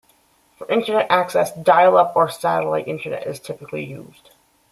[0.57, 4.31] For Internet access, dial-up or satellite Internet is typically used.